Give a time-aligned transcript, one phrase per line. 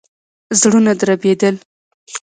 [0.59, 1.55] زړونه دربېدل.